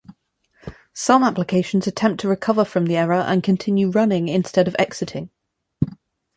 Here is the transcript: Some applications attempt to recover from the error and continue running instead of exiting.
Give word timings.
Some 0.95 1.21
applications 1.23 1.85
attempt 1.85 2.21
to 2.21 2.27
recover 2.27 2.65
from 2.65 2.87
the 2.87 2.97
error 2.97 3.13
and 3.21 3.43
continue 3.43 3.91
running 3.91 4.29
instead 4.29 4.67
of 4.67 4.75
exiting. 4.79 5.29